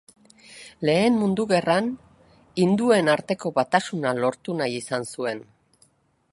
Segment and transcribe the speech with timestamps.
[0.89, 1.91] Lehen Mundu Gerran
[2.63, 5.49] hinduen arteko batasuna lortu nahi izan zuen.